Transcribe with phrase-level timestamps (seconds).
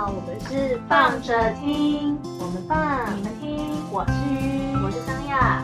[0.00, 5.62] 好，我们是放着听，我们放，你们听，我是鱼，我是张亚。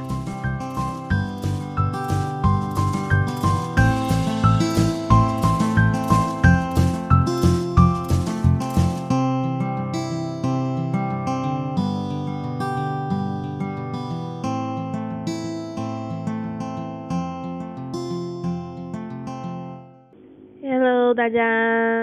[20.63, 21.41] Hello，大家，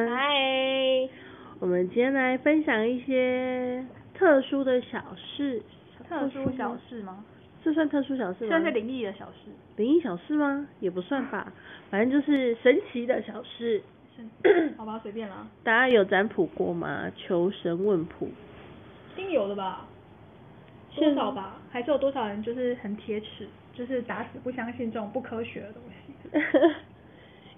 [0.09, 0.32] 嗨，我
[1.83, 5.61] 们今天来分享一些特殊的小事。
[6.07, 7.25] 特殊小，事吗？
[7.61, 8.49] 这算特殊小事吗？
[8.49, 9.51] 算是灵异的小事。
[9.75, 10.65] 灵异小事吗？
[10.79, 11.51] 也不算吧，
[11.89, 13.81] 反正就是神奇的小事。
[14.77, 15.45] 好吧，随便啦。
[15.63, 17.11] 大家有占卜过吗？
[17.17, 18.27] 求神问卜。
[18.27, 19.85] 一定有的吧？
[20.95, 21.57] 多现少吧？
[21.69, 26.13] 还是有多少人就是很铁齿，就是打死不相信这种不科学的东西。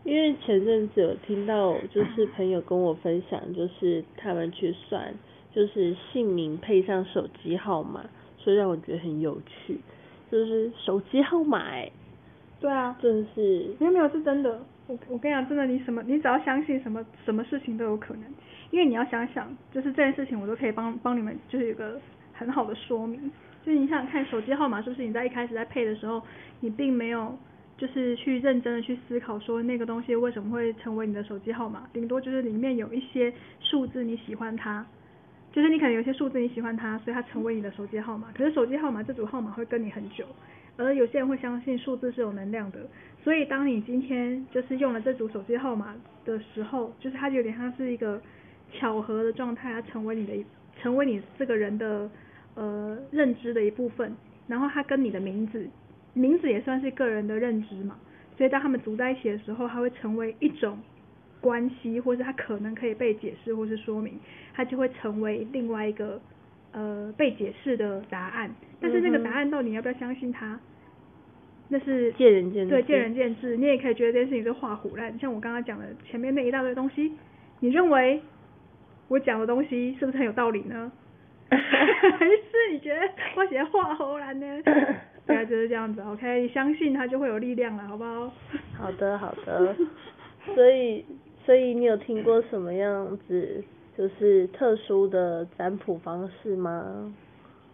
[0.06, 5.12] 因为前阵子有听到，就是朋友跟我分享，就是他们去算，
[5.52, 8.06] 就是姓名配上手机号码，
[8.38, 9.80] 所以让我觉得很有趣。
[10.32, 11.92] 就是手机号码、哎，
[12.60, 14.64] 对啊，真的是没有没有是真的。
[14.88, 18.24] 我我跟你讲，真的，你什么你只要相信什么什么事情都有可能，
[18.70, 22.00] 因为你要想想，就是这件事情我都可以帮帮你们，就是有个
[22.32, 23.20] 很好的说明。
[23.66, 26.22] 就是你想想看，手机号码是不是你在一开始在配的时候，
[26.60, 27.36] 你并没有
[27.78, 34.86] 就是去认真的去思考说那个东西为什么会成为你的手机号码，顶多就是里面有一些数字你喜欢它，
[35.52, 38.30] 就是你可能有些数字你喜欢它，所以它成为你的手机号码。
[38.34, 40.26] 可是手机号码这组号码会跟你很久，
[40.78, 42.80] 而有些人会相信数字是有能量的，
[43.24, 48.22] 所以当你今天就是用了这组手机号码的时候，就是它有点像是一个
[48.74, 50.46] 巧合的状态，它成为你的一
[50.82, 52.10] 成为你这个人的
[52.56, 54.16] 呃认知的一部分，
[54.48, 55.68] 然后它跟你的名字，
[56.16, 57.96] 名字也算是个人的认知嘛，
[58.36, 60.80] 所以当他们组在一起的时候，它会成为一种
[61.40, 64.20] 关系，或是它可能可以被解释或是说明，
[64.54, 66.20] 它就会成为另外一个
[66.72, 68.50] 呃被解释的答案。
[68.82, 70.60] 但是那个答案到底要不要相信它，
[71.70, 73.58] 那是见仁见智对，见仁见智。
[73.58, 77.12] 你也可以觉得这件事情是画虎烂，像我刚刚讲的前面那一大堆东西，
[77.60, 78.22] 你认为
[79.08, 80.92] 我讲的东西是不是很有道理呢？
[81.50, 83.02] 还是你觉得
[83.36, 84.46] 我写画虎烂呢？
[85.28, 86.02] 对啊，就是这样子。
[86.02, 88.32] OK，你相信它就会有力量了，好不好？
[88.78, 89.76] 好的，好的。
[90.56, 91.04] 所以，
[91.46, 93.64] 所以你有听过什么样子
[93.98, 97.14] 就是特殊的占卜方式吗？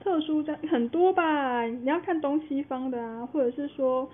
[0.04, 4.10] 特殊占很多吧，你要看东西方的啊，或者是说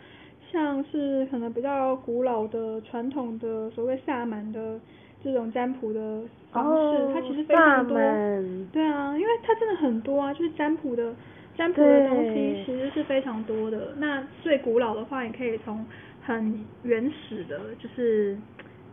[0.52, 4.80] 像是可能比较古老的传统的所谓萨满的
[5.24, 7.96] 这种占卜的方式，哦它其实非常多。
[8.74, 11.14] 对啊，因为它真的很多啊，就是占卜的
[11.58, 13.96] 占卜的东西其实是非常多的。
[13.98, 15.84] 那最古老的话，也可以从
[16.24, 18.38] 很原始的，就是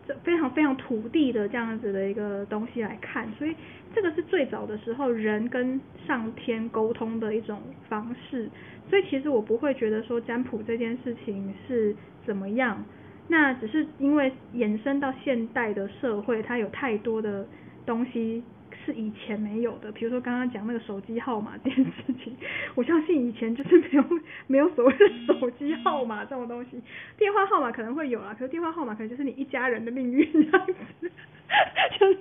[0.09, 3.55] 这非常非常土地的这样子的一个东西来看，所以
[3.95, 8.49] 这个是最早的时候人跟上天沟通的一种方式。
[8.89, 12.85] 所以其实我不会觉得说占卜这件事情是怎么样，
[13.29, 17.47] 那只是因为衍生到现代的社会，它有太多的
[17.87, 18.43] 东西
[18.85, 22.37] 是以前没有的，比如说刚刚讲那个手机号码这件事情，
[22.75, 24.05] 我相信以前就是没有
[24.47, 26.81] 没有所谓的手机号码 这种东西，
[27.17, 30.67] 电话号码可能会有啦，可是电话号码可能就是你一家人的命运这样
[31.01, 31.11] 子，
[31.99, 32.21] 就是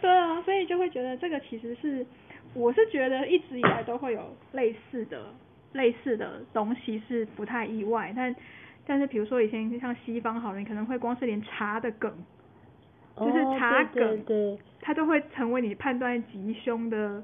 [0.00, 2.06] 对啊，所以就会觉得这个其实是，
[2.54, 5.34] 我是觉得一直以来都会有类似的
[5.72, 8.34] 类似的东西是不太意外，但
[8.86, 12.12] 但是比如说以前像西方好了，你可能会光是连茶的梗，
[13.20, 17.22] 就是哦茶对梗，对对它都会成为你判断吉凶的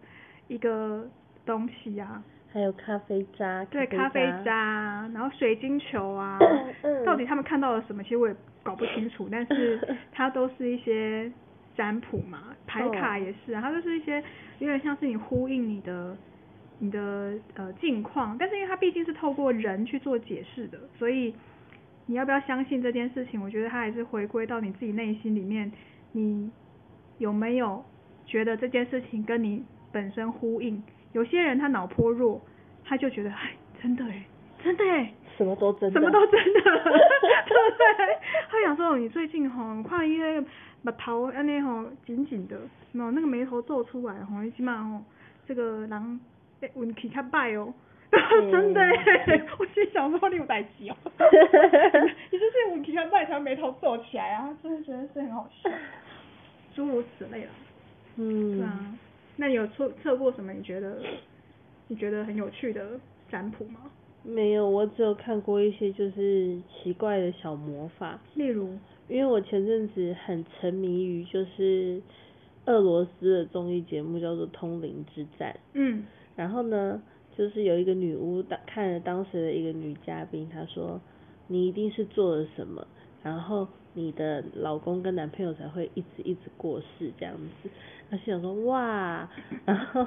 [0.49, 1.09] 一个
[1.45, 2.23] 东西啊。
[2.53, 3.65] 还有咖啡渣。
[3.67, 6.39] 对，咖啡渣啊，然后水晶球啊，
[6.83, 8.03] 嗯到底他们看到了什么？
[8.03, 9.79] 其实我也搞不清楚，但是
[10.13, 11.31] 它都是一些
[11.77, 14.23] 占卜嘛，牌卡也是啊，它都是一些
[14.59, 16.17] 有点像是你呼应你的
[16.79, 21.35] 你的呃境况，但是因为它毕竟是透过人去做解释的，所以
[22.07, 23.43] 你要不要相信这件事情？
[23.43, 25.71] 我觉得它还是回归到你自己内心里面，
[26.17, 26.51] 你
[27.19, 27.85] 有没有
[28.25, 30.83] 觉得这件事情跟你本身呼应？
[31.13, 32.41] 有些人他脑波弱，
[32.85, 34.25] 他就觉得哎，真的哎，
[34.65, 36.01] 真的哎，什么都真的。
[36.01, 38.19] 什么都真的， 对不对？
[38.49, 40.41] 他想说你最近吼，看伊个
[40.81, 42.59] 目头安尼吼紧紧的，
[42.93, 45.05] 没有那个眉头皱出来吼，你起码吼
[45.47, 46.21] 这个人
[46.61, 47.75] 诶运气较歹哦。
[48.51, 50.97] 真的耶， 我心想说你有代志哦，
[52.31, 55.71] 你就是运气较歹才眉头皱起来啊，真的觉得是很好笑，
[56.75, 57.51] 诸如此类啦。
[58.17, 58.59] 嗯。
[58.59, 58.99] 对啊，
[59.37, 60.53] 那你有测测过什么？
[60.53, 60.99] 你觉得
[61.89, 62.99] 你觉得很有趣的
[63.31, 63.81] 占卜吗？
[64.23, 68.77] 没有，我只有看过一些就是奇怪的小魔法，例如，
[69.09, 72.03] 因为我前阵子很沉迷于就是
[72.65, 75.53] 俄罗斯的综艺节目，叫做《通灵之战》。
[75.75, 76.05] 嗯
[76.35, 77.01] 然后呢，
[77.37, 81.01] 就是有一个女巫当看了当时的一个女嘉宾，她说
[81.49, 82.87] ：“你一定是做了什么，
[83.23, 87.69] 然后你的老公跟男朋友才会一直一直过世这样子。”
[88.11, 89.29] 她心想说：“哇！”
[89.67, 90.07] 然后，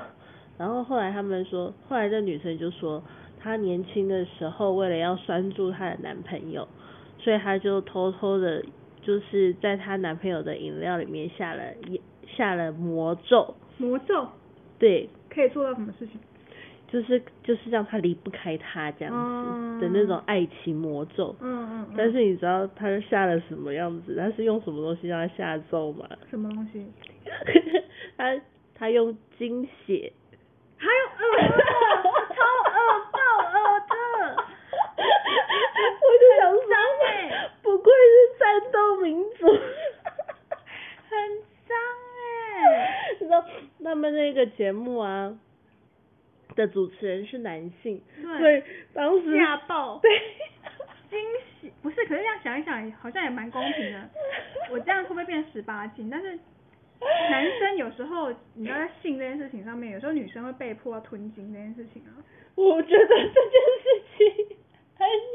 [0.57, 3.03] 然后后来他们说，后来这女生就说，
[3.39, 6.67] 她年轻的时候为了要拴住她的男朋友，
[7.19, 8.63] 所以她就偷偷的，
[9.01, 11.61] 就是在她男朋友的饮料里面下了
[12.25, 14.27] 下了魔咒，魔咒
[14.79, 16.19] 对，可以做到什么事情？
[16.91, 21.35] 就是就是让他离不开他这样子的那种爱情魔咒。
[21.39, 21.93] 嗯嗯嗯。
[21.95, 24.15] 但是你知道他下了什么样子？
[24.17, 26.07] 他是用什么东西让他下咒吗？
[26.29, 26.85] 什么东西？
[28.17, 28.41] 他
[28.73, 30.11] 他用精血。
[30.77, 31.19] 还有恶
[32.29, 32.41] 超
[32.71, 32.77] 恶
[33.11, 33.19] 爆
[33.49, 33.93] 恶的。
[34.97, 36.73] 我就想说，
[37.61, 39.45] 不愧是战斗民族。
[41.09, 41.11] 很
[41.67, 41.75] 脏
[42.15, 43.13] 哎。
[43.19, 43.43] 你知道
[43.83, 45.37] 他们那个节目啊？
[46.59, 48.01] 的主持人是男性，
[48.37, 48.61] 所以
[48.93, 50.11] 当时吓爆，对，
[51.09, 51.17] 惊
[51.61, 54.09] 喜不是，可是这样想一想，好像也蛮公平的。
[54.69, 56.09] 我这样会不会变十八禁？
[56.09, 56.37] 但是
[57.31, 62.11] 男生有时候，你知道在性这件事情上面，有时候女生会被迫要吞金这件事情啊。
[62.55, 63.61] 我觉得这件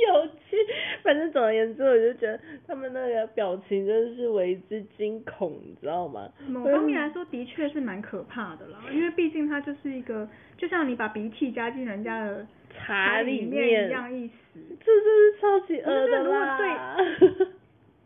[0.08, 0.56] 有趣，
[1.02, 6.28] 反正总而言之，我就觉得他们那个表情真的是为之惊恐，你知道吗？
[6.48, 14.32] 某方面来说，的确是蛮可怕的啦，因为毕竟它就是一个，就像你把鼻涕加进人家的茶里面一样意思。
[14.54, 16.96] 这就是超级恶的啦。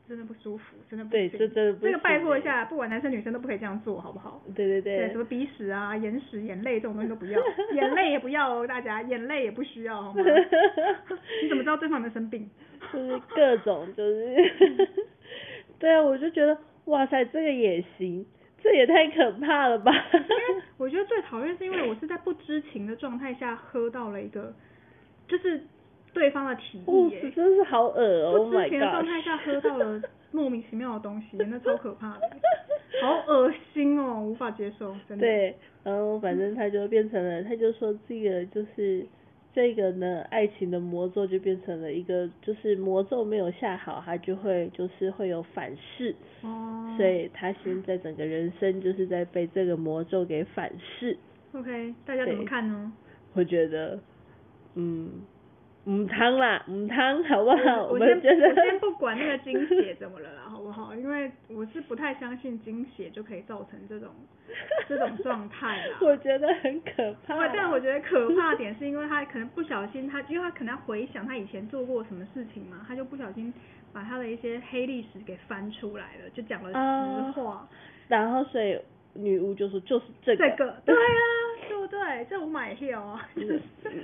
[0.09, 4.43] 真的不舒服，真的不对，这真的不这个拜托一下，不管男生女生都不可以这样做，好不好？
[4.57, 4.97] 对对对。
[5.01, 7.39] 对，什么鼻屎啊、眼屎、眼泪这种东西都不要，
[7.77, 10.25] 眼泪也不要哦，大家，眼泪也不需要，好吗？
[11.79, 12.49] 对方有没有生病？
[12.93, 14.37] 就是各种，就是
[15.79, 18.25] 对啊，我就觉得，哇塞，这个也行，
[18.63, 19.93] 这也太可怕了吧？
[20.13, 24.53] 因为我觉得最讨厌是因为我是在不知情的状态下喝到了一个，
[25.27, 25.61] 就是。
[26.15, 28.45] 对方的体液，哦，真是好恶哦！
[28.47, 30.01] 不知情的状态下喝到了
[30.33, 32.21] 莫名其妙的东西， 那超可怕的，
[33.03, 35.19] 好恶心哦，无法接受，真的。
[35.19, 35.55] 对，
[35.85, 39.07] 然后反正他就变成了，他就说这个就是
[39.59, 46.15] 这个呢，爱情的魔咒就变成了一个，就是魔咒没有下好，他就会就是会有反噬。
[46.43, 46.95] 哦。
[46.97, 51.17] 所以他现在整个人生就是在被这个魔咒给反噬。
[51.51, 52.93] OK，大家怎么看呢？
[53.33, 53.99] 我觉得，
[54.77, 55.11] 嗯。
[55.89, 57.87] 唔汤啦，唔汤好不好？
[57.87, 60.95] 我先我先不管那个精血怎么了啦，好不好？
[60.95, 64.11] 因为我是不太相信精血就可以造成这种
[64.87, 65.97] 这种状态啦。
[66.03, 67.49] 我觉得很可怕。
[67.49, 73.51] 但我觉得可怕点是因为他可能不小心，他因为他可能要回想他以前做过什么事情嘛，他就不小心
[73.91, 77.67] 把他的一些黑历史给翻出来了，就讲了实话。
[78.09, 78.79] 然后所以
[79.15, 80.51] 女巫就说就是这个。
[80.51, 80.75] 这个。
[80.85, 81.01] 对啊。
[81.69, 82.27] 对不对？
[82.31, 83.29] 这我买票啊！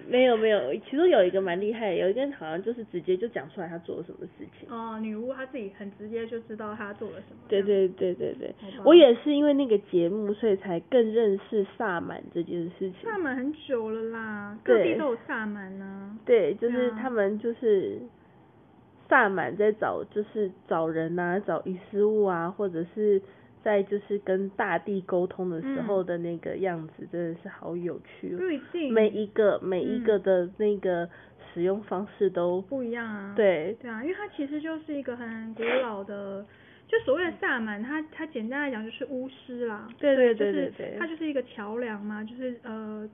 [0.07, 4.69] 没有没有，其中有一个蛮厉害，有一个人好像就是直接就讲出来他做了什么事情。
[4.71, 7.41] 哦，女巫她自己很直接就知道她做了什么。
[7.49, 12.95] 对对对对对，我也是因为那个节目，所以才更认识萨满这件事情。
[13.03, 16.19] 萨满很久了啦，各地都有萨满呢。
[16.27, 17.99] 对，就是他们就是
[19.09, 23.23] 萨满在找，就是找人啊，找遗失物啊，或者是。
[23.65, 28.37] 在就是跟大地沟通的时候的那个样子，真的是好有趣。
[28.37, 28.93] 不一定。
[28.93, 31.09] 每一个每一个的那个
[31.53, 33.33] 使用方式都不一样啊。
[33.35, 33.75] 对。
[33.81, 36.45] 对啊，因为它其实就是一个很古老的，
[36.87, 39.89] 就所谓的萨满，它它简单来讲就是巫师啦。
[39.99, 40.97] 对对对对对。
[40.99, 43.09] 它就是一个桥梁嘛，就是呃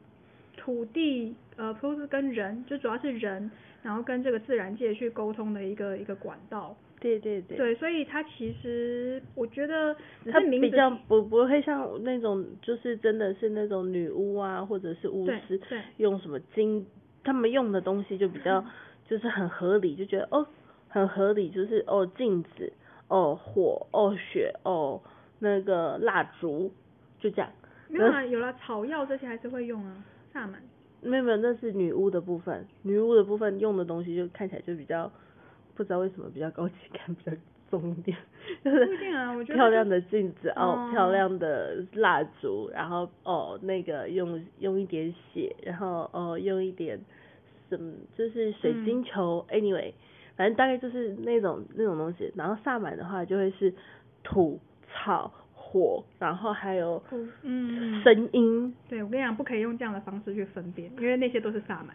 [0.56, 3.50] 土地呃，不是跟人，就主要是人，
[3.82, 6.76] 然后跟这个自然界去沟通的一个一个管道。
[7.00, 9.96] 对对对，对，所以他其实我觉得
[10.30, 15.58] 他比较不不会像那种就是真的是那种女巫啊或者是巫师
[15.96, 16.86] 用什么金，
[17.24, 18.62] 他们用的东西就比较
[19.08, 20.46] 就是很合理，就觉得哦
[20.88, 22.70] 很合理，就是哦镜子
[23.08, 25.00] 哦火哦雪哦
[25.38, 26.70] 那个蜡烛
[27.18, 27.50] 就这样。
[27.88, 30.60] 没有啊，有了草药这些还是会用啊，萨满。
[31.00, 35.10] 没有没有，那是女巫的部分，女巫的部分用的东西就看起来就比较。
[35.74, 37.32] 不知道为什么比较高级感比较
[37.70, 38.16] 重一点，
[38.64, 38.84] 就是
[39.44, 47.00] 漂亮的镜子哦，漂亮的蜡烛，然后哦那个用用一点血，然后哦用一点
[47.68, 49.92] 什么就是水晶球，anyway，
[50.36, 52.32] 反正大概就是那种那种东西。
[52.34, 53.72] 然后萨满的话就会是
[54.24, 54.58] 土
[54.88, 57.00] 草火，然后还有
[57.42, 58.74] 嗯声音。
[58.88, 61.94] 对我跟你讲，不可以用这样的方式去分辨，因为那些都是萨满。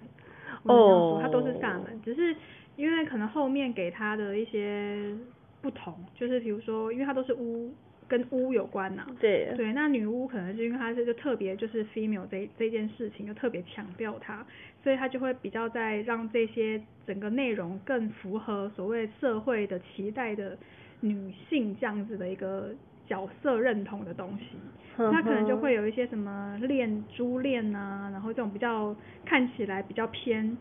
[0.63, 2.33] 哦，它都是萨满，只是。
[2.75, 5.13] 因为可能后面给他的一些
[5.61, 7.73] 不同，就是比如说，因为他都是巫
[8.07, 14.45] 跟巫有关呐、对，对，那女巫可能是因为她是就特别就是 female 这这件事情就特别强调它，
[14.83, 20.55] 所以她就会比较在让这些整个内容更符合所谓社会的期待的
[20.99, 22.69] 女性这样子的一个
[23.07, 24.57] 角色认同的东西。
[24.97, 30.55] 那可能就会有一些什么恋珠恋啊，然后这种比较看起来比较偏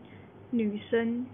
[0.49, 1.25] 女生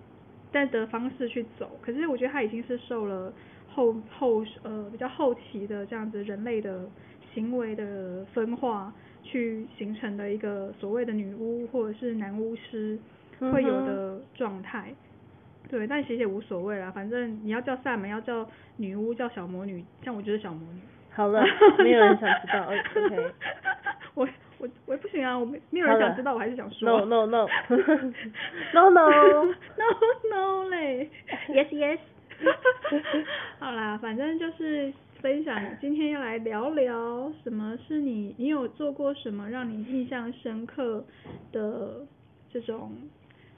[0.52, 1.80] 但的方式去走。
[1.82, 3.32] 可是我觉得他已经是受了
[3.68, 6.90] 后后呃比较后期的这样子人类的
[7.34, 8.94] 行为的分化
[9.24, 13.00] 去形成的一个所谓的女巫或者是男巫师
[13.40, 14.94] 会有的状态。
[15.70, 20.82] 对，但其实也无所谓啦，反正你要叫萨满，要叫女巫，叫小魔女，像我就是小魔女。
[21.14, 21.42] 好了，
[21.80, 23.34] 没有人想知道，OK。
[24.62, 26.88] 我我我不行啊，我没没有人想知道，我还是想说。
[27.02, 29.50] No no no no no
[29.80, 31.10] no no 嘞
[31.50, 32.00] ，yes yes。
[33.60, 34.92] 好啦，反正就是
[35.22, 41.04] 分享，今天要来聊聊什么是你，你有做过什么让你印象深刻
[41.52, 42.06] 的
[42.52, 42.92] 这种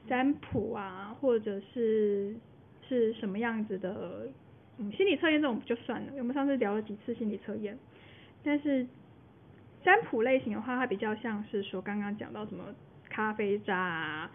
[0.08, 2.36] 占卜啊，或者是
[2.88, 4.28] 是什么样子的，
[4.78, 7.78] 嗯，心理测验这种就算了，我们上次聊了几次心理测验，
[8.44, 8.86] 但是
[9.84, 12.64] 占卜类型的话，它比较像是说刚刚讲到什么
[13.10, 14.32] 咖啡渣啊。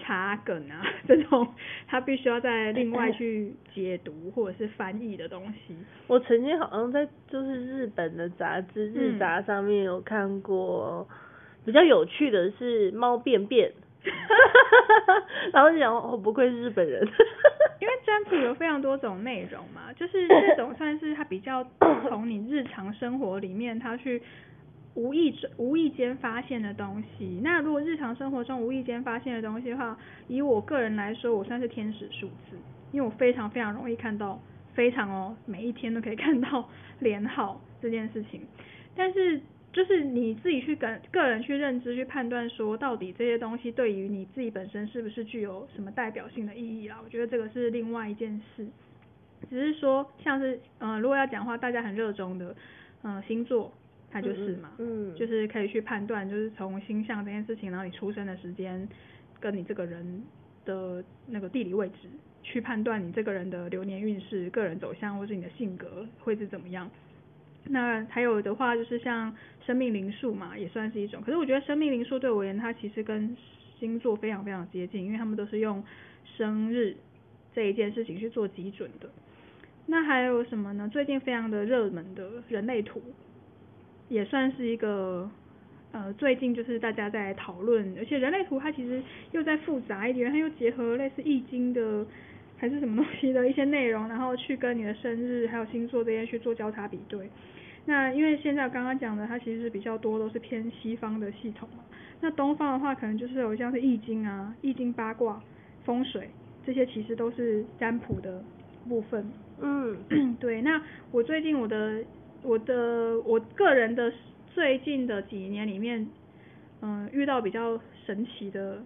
[0.00, 1.44] 茶梗啊，这种
[1.88, 5.76] 它必须要再另外去解读或者是翻译的东西。
[6.06, 11.04] 我曾经好像在就是日本的杂志日杂上面有看过，
[11.64, 13.72] 比较有趣的是猫便便，
[15.52, 17.04] 然后就想哦，不愧是日本人。
[17.80, 21.66] 因为占卜有非常多种内容嘛，就是 这种算是它比较
[22.08, 24.22] 从你日常生活里面，它去。
[24.98, 32.56] 无意中无意间发现的东西，那如果日常生活中无意间发现的东西的话，以我个人来说，我算是天使数字，
[32.90, 34.40] 因为我非常非常容易看到，
[34.74, 38.40] 非常哦，每一天都可以看到连号这件事情。
[38.96, 39.40] 但是
[39.72, 46.98] 就是你自己去跟个人去认知去判断说，到底这些东西对于你自己本身是不是具有什么代表性的意义啦？
[47.04, 48.66] 我觉得这个是另外一件事。
[49.48, 52.56] 只是说，像是呃，如果要讲话，大家很热衷的，
[53.02, 53.72] 呃，星座。
[54.10, 58.88] 它就是嘛，嗯，就是可以去判断，就是从星象这件事情，然后你出生的时间，
[59.38, 60.22] 跟你这个人
[60.64, 62.08] 的那个地理位置，
[62.42, 66.90] 去判断你这个人的流年运势、个人走向，或是你的性格会是怎么样。
[67.64, 69.34] 那还有的话，就是像
[69.66, 71.20] 生命灵数嘛，也算是一种。
[71.20, 73.36] 可是我觉得生命灵数对我而言，它其实跟
[73.78, 75.84] 星座非常非常接近，因为他们都是用
[76.38, 76.96] 生日
[77.54, 79.10] 这一件事情去做基准的。
[79.84, 80.88] 那还有什么呢？
[80.90, 83.02] 最近非常的热门的人类图。
[84.08, 85.28] 也算是一个
[85.92, 92.06] 呃，最近就是大家在讨论，而且人类图它其实又再复杂一点，它又结合类似易经的
[92.58, 97.28] 还是什么东西的一些内容，然后去跟你的生日还有星座这些去做交叉比对。
[97.86, 101.82] 那因为现在刚刚讲的，它其实是比较多都是偏西方的系统嘛，
[102.20, 105.40] 那东方的话可能就是有像是易经啊、易经八卦、
[105.84, 106.28] 风水
[106.66, 108.44] 这些，其实都是占卜的
[108.86, 109.24] 部分。
[109.60, 109.96] 嗯，
[110.38, 110.60] 对。
[110.60, 112.04] 那我最近我的。
[112.42, 114.12] 我的我个人的
[114.54, 116.06] 最近的几年里面，
[116.80, 118.82] 嗯，遇到比较神奇的，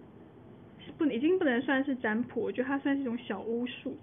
[0.97, 3.95] 不已经不能算是占卜，我觉得它算是一种小巫术。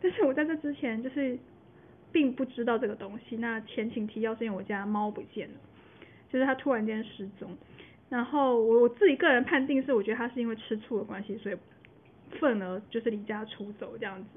[0.00, 1.38] 但是我在这之前就是
[2.12, 3.36] 并不知道这个东西。
[3.36, 5.54] 那前情提要是因为我家猫不见了，
[6.30, 7.56] 就是它突然间失踪。
[8.08, 11.56] 然后我我自己个人判定是，我觉得它是因为吃醋的关系，所以
[12.38, 14.28] 愤而就是离家出走这样子。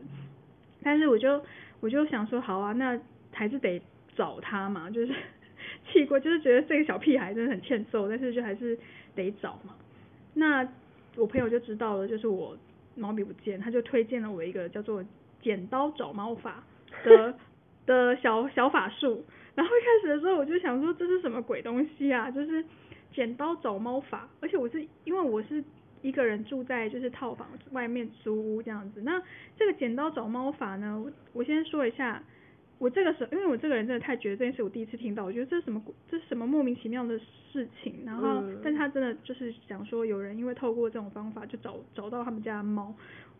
[0.81, 1.43] 但是我就
[1.79, 2.99] 我就想说，好啊，那
[3.31, 3.81] 还是得。
[4.15, 5.13] 找他嘛， 就是
[5.91, 8.77] 气过，就是觉得这个小屁孩真的很欠揍，但是就还是
[9.15, 9.75] 得找嘛。
[10.33, 10.67] 那
[11.15, 12.57] 我朋友就知道了，就是我
[12.95, 15.03] 毛笔不见，他就推荐了我一个叫做
[15.41, 16.63] 剪刀找猫法
[17.03, 17.35] 的
[17.85, 19.23] 的小小法术。
[19.55, 22.63] 然后一开始的时候我就想说这是什么鬼东西啊，就是
[23.13, 25.63] 剪刀找猫法，而且我是因为我是
[26.01, 29.01] 一个人住在就是套房外面租屋这样子。
[29.01, 29.21] 那
[29.57, 32.23] 这个剪刀找猫法呢，我我先说一下。
[32.81, 37.15] 我这个时候，因为我这个人真的太觉得这件事我第一次听到，我觉得这是什么，这是什么莫名其妙的
[37.53, 38.01] 事情。
[38.03, 42.91] 然后，但他真的就是想说，有人因为透过这种方法就找找到他们家的猫，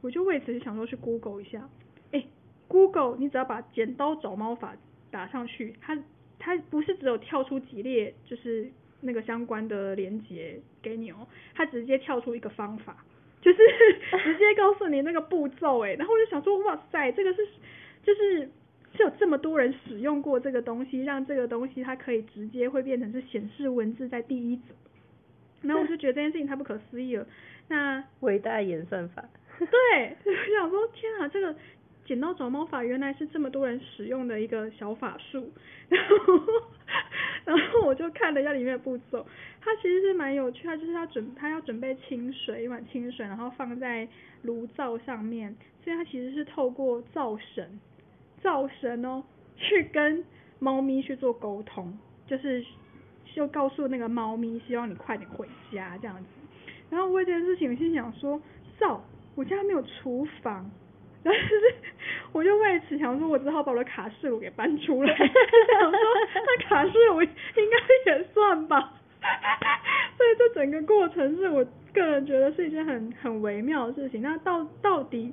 [0.01, 1.67] 我就为此就想说去 Google 一下。
[2.11, 2.23] 哎
[2.67, 4.75] ，Google 你只要把剪刀找猫法
[5.09, 5.97] 打上去，它
[6.37, 8.71] 它不是只有跳出几列就是
[9.01, 13.03] 那个相关的连接给你哦，它直接跳出一个方法，
[13.41, 13.57] 就是
[14.23, 17.43] 直接告诉你那个步骤哎，然后我就想说，哇塞，这个是
[18.03, 18.47] 就是。
[19.01, 24.75] 是有这么多人使用过这个东西，让这个东西它可以直接会变成是显示文字在第一组，
[25.63, 27.25] 然后我就觉得这件事情太不可思议了。
[27.67, 29.25] 那伟大演算法。
[29.57, 31.55] 对，我想说天啊，这个
[32.05, 35.51] 剪刀找猫法原来是这么多人使用的一个小法术，
[35.89, 36.39] 然 后
[37.45, 39.25] 然后我就看了一下里面的步骤，
[39.61, 44.07] 它其实是蛮有趣，它就是要准它要准备清水一碗清水，然后放在
[44.43, 47.79] 炉灶上面，所以它其实是透过灶神
[48.41, 49.23] 灶神哦
[49.55, 50.23] 去跟
[50.59, 52.63] 猫咪去做沟通，就是
[53.33, 56.25] 就告诉那个猫咪希望你快点回家这样子，
[56.89, 58.41] 然后为这件事情我心想说
[58.79, 59.03] 灶
[59.35, 60.69] 我家没有厨房。
[61.23, 61.75] 然后就是，
[62.31, 65.27] 我就为此想说，我只好把我的卡式炉给搬出来，想
[65.91, 65.99] 说
[66.33, 67.29] 那卡式炉应
[67.69, 68.93] 该也算吧。
[70.17, 74.19] 所以这整个过程是我个人觉得是一件很很微妙的事情。
[74.23, 75.31] 那到到底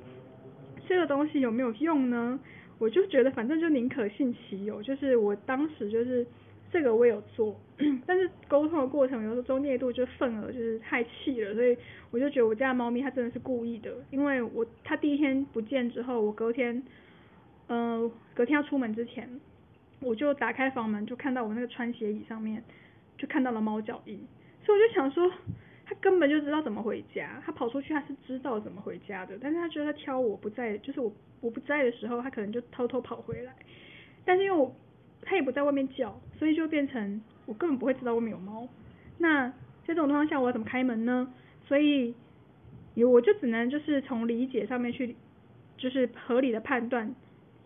[0.86, 2.38] 这个东西有没有用呢？
[2.78, 6.26] 我就觉得反正就宁可信其有，就是我当时就是。
[6.70, 7.58] 这个我有做，
[8.04, 11.74] 但是沟通的过程有时候中间度就愤而就是太气了，所以
[12.10, 16.82] 我就觉得我家的猫咪它真的是故意的，因为我它第一天不见之后，我隔天，
[17.68, 19.40] 嗯，隔天要出门之前，
[20.00, 22.62] 我就打开房门就看到我那个穿鞋椅上面
[23.16, 24.20] 就看到了猫脚印，
[24.62, 25.32] 所以我就想说，
[25.88, 33.54] 他根本就知道怎么回家，他跑出去他是知道怎么回家的，但是他觉得它挑我不在，就是我我不在的时候，他可能就偷偷跑回来，
[34.24, 34.74] 但是因为我。
[35.20, 38.66] 他也不在外面叫，所以就变成我根本不会知道外面有猫。
[39.18, 39.48] 那
[39.84, 41.34] 在这种情况下，我要怎么开门呢？
[41.66, 42.14] 所以，
[42.94, 45.16] 我就只能就是从理解上面去，
[45.76, 47.12] 就是合理的判断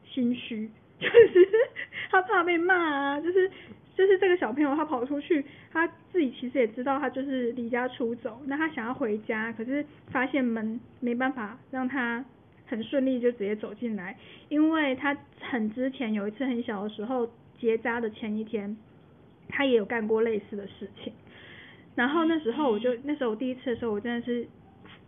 [0.02, 1.46] 心虚， 就是
[2.10, 3.48] 他怕被骂啊，就是
[3.96, 12.24] 就是这个小朋友他跑出去，他自己其实也知道他就是离家出走，那他想要回家，可是发现门没办法让他
[12.66, 14.16] 很顺利就直接走进来，
[14.48, 17.28] 因为他很之前有一次很小的时候。
[17.62, 18.76] 结扎的前一天，
[19.48, 21.12] 他也有干过类似的事情。
[21.94, 24.44] 然后那时候我就，那时候我第一次的时候，我真的是，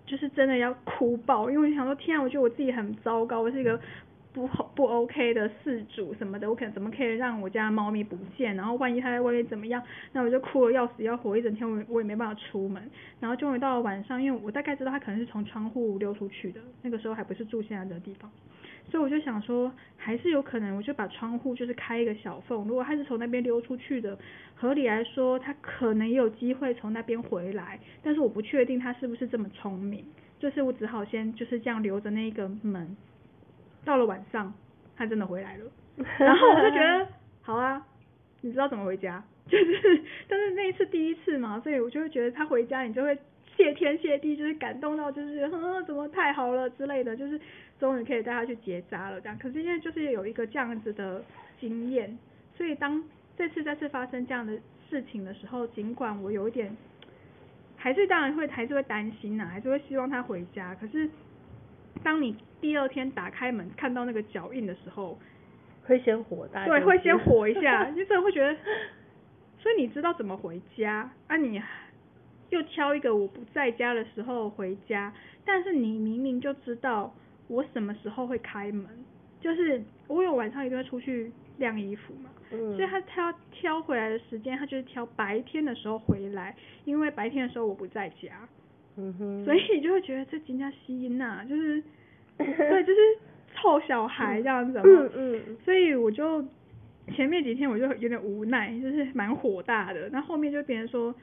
[0.06, 3.80] 就是真的要哭爆，因为我想说，天啊，我觉得我自己很糟糕，我是一个。
[4.34, 8.56] 不不 OK 的事主什么的，我可能怎么可以让我家猫咪不见？
[8.56, 9.80] 然后万一它在外面怎么样，
[10.12, 12.82] 那我就哭了要死要活一整天，我我也没办法出门。
[13.20, 18.28] 然后终于到了晚上，因为我大概知道它可能是从窗户溜出去的，那个时候还不是住现在的地方，
[18.90, 24.18] 所以我就想说还是有可能，我就把窗户就是开一个小缝，如果它是从那边溜出去的，
[24.56, 30.04] 合理来说它可能也有机会从那边回来，但是我不确定它是不是这么聪明，
[30.40, 32.96] 就是我只好先就是这样留着那个门。
[33.85, 34.53] 到了晚上，
[34.97, 35.64] 他真的回来了，
[36.18, 37.07] 然后我就觉得
[37.42, 37.85] 好啊，
[38.40, 39.23] 你知道怎么回家？
[39.47, 43.16] 就是，但是那一次第一次嘛，所以我就会觉得他回家，你就会
[43.57, 47.38] 谢天谢地，就是感动到就是，嗯， 怎么太好了之类的，就是
[47.79, 49.38] 终于可以带他去结扎了这样。
[49.38, 51.23] 可是因为就是有一个这样子的
[51.61, 52.16] 经验，
[52.57, 53.05] 所以当
[53.37, 56.75] 这次再次发生这样的事情的时候，尽管我有一点，
[57.77, 61.09] 还是当然会还是会担心呐，还是会希望他回家，可是。
[62.03, 65.18] 当你第二天打开门看到那个脚印的时候，
[65.85, 66.64] 会先火大。
[66.64, 68.57] 对，会先火一下， 你真的会觉得，
[69.59, 71.37] 所以你知道怎么回家啊？
[71.37, 71.61] 你
[72.48, 75.12] 又挑一个我不在家的时候回家，
[75.44, 77.14] 但是你明明就知道
[77.48, 78.87] 我什么时候会开门，
[79.42, 88.48] 就是我有晚上一定会出去晾衣服嘛，所以他挑挑回来的时间，他就是挑白天的时候回来，因为白天的时候我不在家。
[88.96, 91.83] 嗯哼，所以你就会觉得这金家吸音呐，就是，
[92.38, 93.01] 对，就是
[93.55, 94.85] 臭小孩这样子嘛。
[94.85, 95.57] 嗯嗯。
[95.64, 96.44] 所以我就
[97.14, 100.09] 前面几天我就有点无奈，就是蛮火大的。
[100.11, 101.14] 那后面就别人说，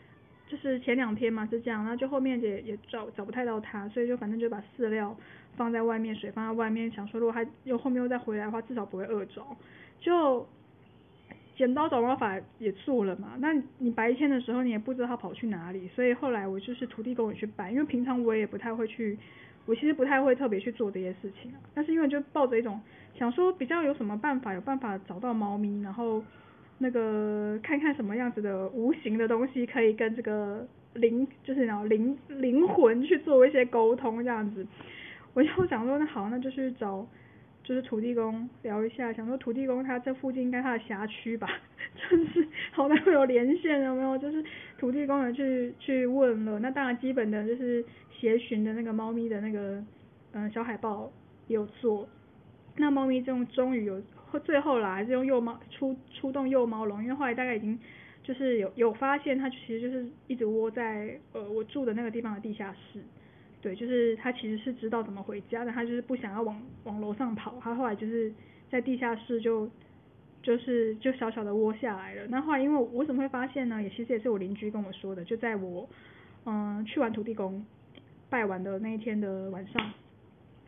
[0.47, 5.15] 就是前两天嘛是这样，然后就后面也也找找不太到他，所以就反正就把饲料
[5.55, 9.41] 放在外面，水放在外面，想说如果他又后面又再回来的话，至少不会饿着。
[9.99, 10.47] 就。
[11.57, 19.15] 剪刀找猫法也做了嘛，那你白天的时候你也不知道它跑去哪里，所以后来我就是徒弟跟我去拜，因为平常我也不太会去，
[19.65, 21.51] 我其实不太会特别去做这些事情。
[21.73, 22.79] 但是因为就抱着一种
[23.17, 26.23] 想说比较有什么办法，有办法找到猫咪，然后
[26.79, 34.65] 那个看看什么样子的无形的东西可以跟这个灵，就是然后灵灵魂去做一些沟通这样子，
[35.33, 37.05] 我就想说那好，那就去找。
[37.71, 41.47] 就是土地公聊一下，想说土地公他这附近应该他的辖区吧，
[41.95, 44.17] 就是好歹会有连线有没有？
[44.17, 44.43] 就是
[44.77, 47.81] 土地公也去去问了，那当然基本的就是
[48.11, 49.81] 协寻的那个猫咪的那个
[50.33, 51.09] 嗯小海报
[51.47, 52.05] 有做，
[52.75, 54.01] 那猫咪这种终于有
[54.43, 57.79] 最后啦，还是用幼猫出出动幼猫笼，因为后来大概已经
[58.21, 62.99] 就是有有发现它其实就是一直窝在呃我住的那个地方的地下室。
[63.61, 68.33] 对，就是他其实是知道怎么回家的，他就是不想要往往楼上跑，他后来就是
[68.69, 69.69] 在地下室就
[70.41, 72.25] 就是就小小的窝下来了。
[72.27, 73.81] 那后来因为我怎么会发现呢？
[73.81, 75.87] 也其实也是我邻居跟我说的，就在我
[76.45, 77.63] 嗯去完土地公
[78.29, 79.91] 拜完的那一天的晚上，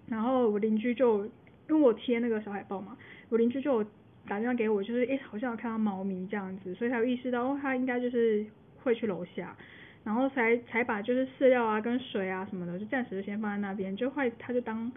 [0.08, 1.32] 然后我邻居就因
[1.70, 2.96] 为我贴那个小海报嘛，
[3.30, 3.84] 我邻居就
[4.28, 8.46] 打电话给我，就是诶、好像有看到猫咪这样子，所以才有意识到哦，它应该就是
[8.84, 9.56] 会去楼下，
[10.04, 14.92] 然后才才把就是饲料啊跟水啊什么的，就暂时先放在那边，就后来它就当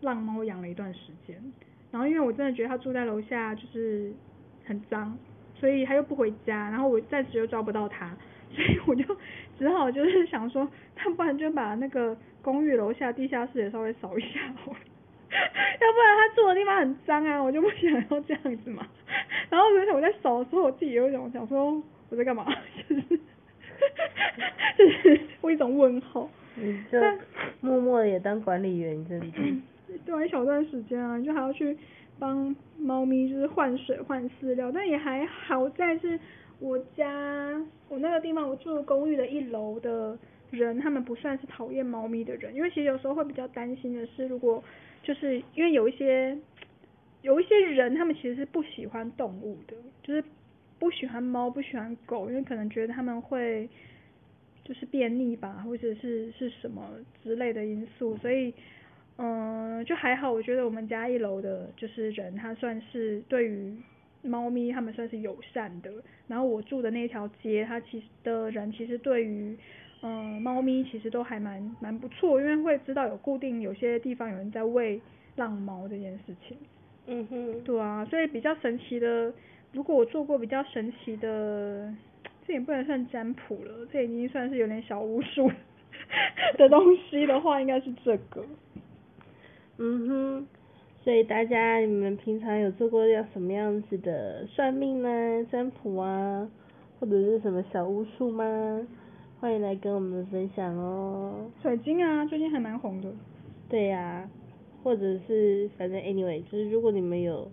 [0.00, 1.36] 浪猫养了一段时间。
[1.90, 4.12] 然后因为我真的觉得它住在楼下就是
[4.64, 5.16] 很脏，
[5.54, 8.16] 所以它又不回家，然后我暂时又抓不到它，
[8.54, 9.04] 所以我就
[9.58, 14.78] 只好就是想说，那不然就把那个公寓楼下地下室也稍微扫一下好了。
[15.32, 18.86] 要不然他住的地方很脏啊，我就不想要这样子嘛。
[19.50, 22.46] 然后而且我在扫的时候，我自己有一种想说我在干嘛，
[22.88, 23.20] 就是
[24.78, 26.28] 就是我一种问号。
[26.54, 26.98] 你就
[27.60, 29.26] 默默的也当管理员，真的。
[30.04, 31.76] 对啊，一小段时间啊，就还要去
[32.18, 36.18] 帮猫咪就是换水换饲料，但也还好在是
[36.58, 40.18] 我家我那个地方我住的公寓的一楼的
[40.50, 44.62] 人，他们不算是讨厌猫咪的人，因为其实有时候会比较担心的是，如果
[45.02, 46.36] 就是因为有一些
[47.22, 50.22] 有一些人，他们其实是不喜欢动物的，就是
[50.82, 53.68] 不喜欢猫不喜欢狗，因为可能觉得他们会
[54.64, 56.82] 就是便秘吧，或者是是什么
[57.22, 58.52] 之类的因素，所以。
[59.18, 63.76] 嗯，就还好，我觉得我们家一楼的就是人，他算是对于
[64.22, 65.92] 猫咪他们算是友善的。
[66.26, 69.54] 然后我住的那条街，他其实的人其实对于
[70.00, 74.98] 嗯猫咪其实都还蛮蛮不错，因为会知道有固定有些地方有人在喂
[75.36, 76.56] 浪猫这件事情。
[77.06, 77.62] 嗯哼。
[77.62, 79.32] 对啊，所以比较神奇的，
[79.72, 81.92] 如果我做过比较神奇的，
[82.46, 85.50] 这也不能算占卜了，这已经算是有点小巫术
[86.58, 88.44] 的东西的话，应该是这个。
[89.78, 90.46] 嗯哼，
[91.02, 95.08] 所以大家你们平常有做过要什么样子的算命呢、
[95.50, 96.48] 占卜啊，
[97.00, 98.86] 或者是什么小巫术吗？
[99.40, 101.50] 欢迎来跟我们分享哦。
[101.62, 103.10] 水晶啊，最近还蛮红的。
[103.68, 104.30] 对呀、啊，
[104.84, 107.50] 或者是反正 anyway，就是如果你们有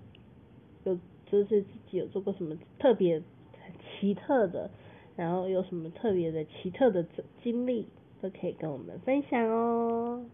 [0.84, 0.96] 有
[1.32, 3.22] 就是自己有做过什么特别
[3.64, 4.70] 很奇特的，
[5.16, 7.06] 然后有什么特别的奇特的
[7.44, 7.88] 经历，
[8.22, 10.26] 都可以跟我们分享哦。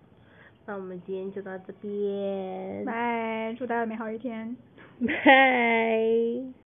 [0.65, 4.55] 那我们今天就到这边，拜，祝大家美好一天，
[5.05, 6.55] 拜。